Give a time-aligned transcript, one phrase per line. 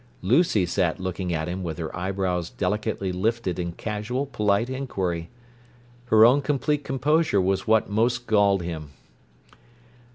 [0.23, 5.29] Lucy sat looking at him with her eyebrows delicately lifted in casual, polite inquiry.
[6.05, 8.93] Her own complete composure was what most galled him.